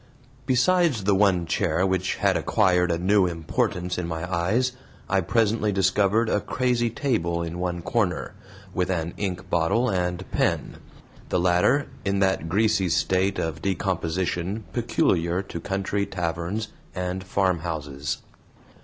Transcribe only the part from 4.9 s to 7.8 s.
I presently discovered a crazy table in